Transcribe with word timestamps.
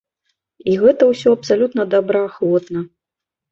І 0.71 0.77
гэта 0.83 1.09
ўсё 1.11 1.35
абсалютна 1.37 1.87
добраахвотна. 1.93 2.79